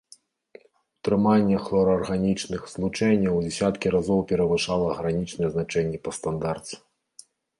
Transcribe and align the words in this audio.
Утрыманне 0.99 1.57
хлорарганічных 1.65 2.61
злучэнняў 2.73 3.33
у 3.37 3.43
дзясяткі 3.45 3.87
разоў 3.97 4.19
перавышала 4.33 4.89
гранічныя 5.01 5.49
значэнні 5.59 5.97
па 6.09 6.17
стандарце. 6.19 6.75